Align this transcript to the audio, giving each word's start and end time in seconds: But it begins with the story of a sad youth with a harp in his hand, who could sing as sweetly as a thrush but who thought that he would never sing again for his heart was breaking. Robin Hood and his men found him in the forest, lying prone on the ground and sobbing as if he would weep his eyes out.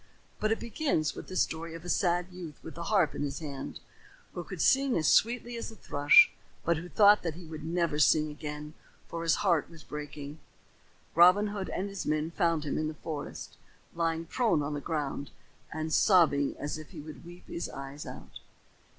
But 0.39 0.51
it 0.51 0.59
begins 0.59 1.13
with 1.13 1.27
the 1.27 1.35
story 1.35 1.75
of 1.75 1.85
a 1.85 1.87
sad 1.87 2.29
youth 2.31 2.57
with 2.63 2.75
a 2.75 2.81
harp 2.85 3.13
in 3.13 3.21
his 3.21 3.37
hand, 3.37 3.79
who 4.33 4.43
could 4.43 4.59
sing 4.59 4.97
as 4.97 5.07
sweetly 5.07 5.55
as 5.57 5.69
a 5.69 5.75
thrush 5.75 6.31
but 6.65 6.77
who 6.77 6.89
thought 6.89 7.21
that 7.21 7.35
he 7.35 7.45
would 7.45 7.63
never 7.63 7.99
sing 7.99 8.31
again 8.31 8.73
for 9.07 9.21
his 9.21 9.35
heart 9.45 9.69
was 9.69 9.83
breaking. 9.83 10.39
Robin 11.13 11.49
Hood 11.49 11.69
and 11.69 11.87
his 11.87 12.07
men 12.07 12.31
found 12.31 12.63
him 12.63 12.79
in 12.79 12.87
the 12.87 12.95
forest, 12.95 13.57
lying 13.93 14.25
prone 14.25 14.63
on 14.63 14.73
the 14.73 14.81
ground 14.81 15.29
and 15.71 15.93
sobbing 15.93 16.55
as 16.57 16.79
if 16.79 16.89
he 16.89 16.99
would 16.99 17.23
weep 17.23 17.45
his 17.47 17.69
eyes 17.69 18.03
out. 18.07 18.39